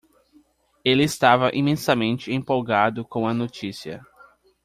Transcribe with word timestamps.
Ele 0.83 1.03
estava 1.03 1.51
imensamente 1.53 2.31
empolgado 2.33 3.05
com 3.05 3.27
a 3.27 3.35
notícia. 3.35 4.01